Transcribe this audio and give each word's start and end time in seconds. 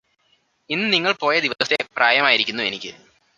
ഇന്ന് 0.69 0.93
നിങ്ങള് 0.93 1.15
പോയ 1.19 1.35
ദിവസത്തെ 1.39 1.77
പ്രായമായിരിക്കുന്നു 1.97 2.63
എനിക്ക് 2.63 2.93